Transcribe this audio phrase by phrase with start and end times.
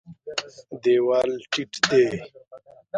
[0.81, 2.05] دېوال ټیټ دی.